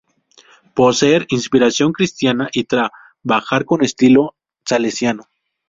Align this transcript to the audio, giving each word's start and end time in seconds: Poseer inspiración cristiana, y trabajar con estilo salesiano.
Poseer 0.73 1.27
inspiración 1.29 1.93
cristiana, 1.93 2.49
y 2.53 2.63
trabajar 2.63 3.65
con 3.65 3.83
estilo 3.83 4.33
salesiano. 4.65 5.25